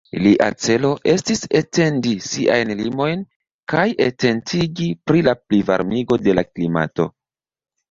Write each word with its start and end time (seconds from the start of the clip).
Lia 0.25 0.45
celo 0.67 0.89
estis 1.11 1.43
etendi 1.59 2.13
siajn 2.29 2.73
limojn, 2.79 3.21
kaj 3.75 3.85
atentigi 4.07 4.89
pri 5.11 5.23
la 5.31 5.37
plivarmiĝo 5.45 6.21
de 6.27 6.39
la 6.41 6.49
klimato. 6.51 7.11